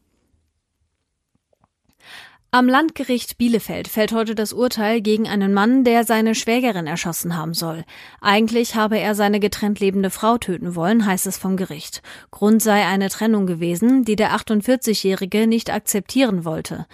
Am 2.50 2.66
Landgericht 2.66 3.36
Bielefeld 3.36 3.88
fällt 3.88 4.12
heute 4.12 4.34
das 4.34 4.54
Urteil 4.54 5.02
gegen 5.02 5.28
einen 5.28 5.52
Mann, 5.52 5.84
der 5.84 6.04
seine 6.04 6.34
Schwägerin 6.34 6.86
erschossen 6.86 7.36
haben 7.36 7.52
soll. 7.52 7.84
Eigentlich 8.22 8.74
habe 8.74 8.98
er 8.98 9.14
seine 9.14 9.38
getrennt 9.38 9.80
lebende 9.80 10.08
Frau 10.08 10.38
töten 10.38 10.74
wollen, 10.74 11.04
heißt 11.04 11.26
es 11.26 11.36
vom 11.36 11.58
Gericht. 11.58 12.00
Grund 12.30 12.62
sei 12.62 12.86
eine 12.86 13.10
Trennung 13.10 13.46
gewesen, 13.46 14.02
die 14.02 14.16
der 14.16 14.34
48-Jährige 14.34 15.46
nicht 15.46 15.70
akzeptieren 15.70 16.46
wollte. 16.46 16.86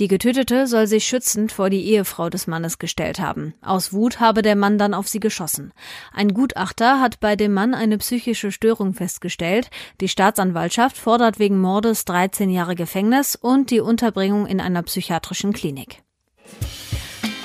Die 0.00 0.06
Getötete 0.06 0.68
soll 0.68 0.86
sich 0.86 1.04
schützend 1.04 1.50
vor 1.50 1.70
die 1.70 1.84
Ehefrau 1.86 2.30
des 2.30 2.46
Mannes 2.46 2.78
gestellt 2.78 3.18
haben. 3.18 3.54
Aus 3.62 3.92
Wut 3.92 4.20
habe 4.20 4.42
der 4.42 4.54
Mann 4.54 4.78
dann 4.78 4.94
auf 4.94 5.08
sie 5.08 5.18
geschossen. 5.18 5.72
Ein 6.12 6.34
Gutachter 6.34 7.00
hat 7.00 7.18
bei 7.18 7.34
dem 7.34 7.52
Mann 7.52 7.74
eine 7.74 7.98
psychische 7.98 8.52
Störung 8.52 8.94
festgestellt. 8.94 9.70
Die 10.00 10.08
Staatsanwaltschaft 10.08 10.96
fordert 10.96 11.40
wegen 11.40 11.60
Mordes 11.60 12.04
13 12.04 12.48
Jahre 12.48 12.76
Gefängnis 12.76 13.34
und 13.34 13.72
die 13.72 13.80
Unterbringung 13.80 14.46
in 14.46 14.60
einer 14.60 14.84
psychiatrischen 14.84 15.52
Klinik. 15.52 16.04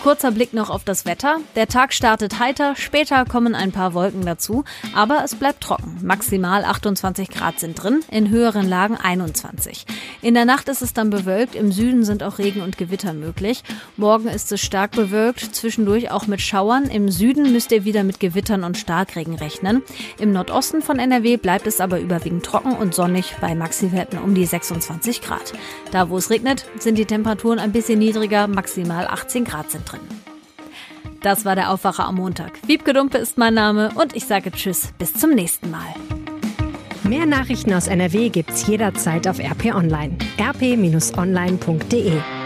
Kurzer 0.04 0.32
Blick 0.32 0.54
noch 0.54 0.70
auf 0.70 0.84
das 0.84 1.06
Wetter. 1.06 1.38
Der 1.56 1.70
Tag 1.70 1.94
startet 1.94 2.38
heiter, 2.38 2.76
später 2.76 3.24
kommen 3.24 3.56
ein 3.56 3.72
paar 3.72 3.94
Wolken 3.94 4.26
dazu, 4.26 4.66
aber 4.94 5.24
es 5.24 5.36
bleibt 5.36 5.62
trocken. 5.62 5.98
Maximal 6.04 6.66
28 6.66 7.30
Grad 7.30 7.62
sind 7.62 7.82
drin, 7.82 8.02
in 8.12 8.30
höheren 8.30 8.68
Lagen 8.68 8.98
21. 8.98 9.86
In 10.22 10.34
der 10.34 10.44
Nacht 10.44 10.68
ist 10.68 10.82
es 10.82 10.92
dann 10.92 11.10
bewölkt, 11.10 11.56
im 11.56 11.72
Süden 11.72 12.04
sind 12.04 12.22
auch 12.22 12.38
Regen 12.38 12.64
und 12.64 12.78
Gewitter 12.78 13.14
möglich. 13.14 13.64
Morgen 13.96 14.28
ist 14.28 14.52
es 14.52 14.60
stark 14.60 14.92
bewölkt, 14.92 15.56
zwischendurch 15.56 16.12
auch 16.12 16.28
mit 16.28 16.42
Schauern. 16.42 16.90
Im 16.90 17.10
Süden 17.10 17.54
müsst 17.54 17.72
ihr 17.72 17.86
wieder 17.86 18.04
mit 18.04 18.20
Gewittern 18.20 18.66
und 18.66 18.78
Starkregen 18.78 19.36
rechnen. 19.36 19.84
Im 20.20 20.34
Nordosten 20.34 20.82
von 20.82 21.00
NRW 21.00 21.38
bleibt 21.38 21.66
es 21.66 21.80
aber 21.80 22.02
überwiegend 22.02 22.46
trocken 22.46 22.74
und 22.74 22.94
sonnig 22.94 23.36
bei 23.40 23.56
Maxiwerten 23.56 24.20
um 24.20 24.36
die 24.36 24.46
26 24.46 25.22
Grad. 25.22 25.54
Da 25.92 26.10
wo 26.10 26.18
es 26.18 26.30
regnet, 26.30 26.66
sind 26.78 26.98
die 26.98 27.06
Temperaturen 27.06 27.60
ein 27.60 27.72
bisschen 27.72 28.00
niedriger, 28.00 28.48
maximal 28.48 29.08
18 29.08 29.46
Grad 29.46 29.72
sind 29.72 29.90
drin 29.90 29.93
drin. 29.94 30.02
Das 31.22 31.46
war 31.46 31.56
der 31.56 31.72
Aufwacher 31.72 32.06
am 32.06 32.16
Montag. 32.16 32.60
Wiebke 32.68 32.94
Dumpe 32.94 33.18
ist 33.18 33.38
mein 33.38 33.54
Name 33.54 33.92
und 33.96 34.16
ich 34.16 34.26
sage 34.26 34.52
Tschüss, 34.52 34.94
bis 34.98 35.14
zum 35.14 35.32
nächsten 35.32 35.72
Mal. 35.72 35.94
Mehr 37.04 37.26
Nachrichten 37.26 37.74
aus 37.74 37.88
NRW 37.88 38.30
gibt's 38.30 38.68
jederzeit 38.68 39.28
auf 39.28 39.40
RP 39.40 39.74
Online. 39.74 40.18
rp-online.de 40.40 42.43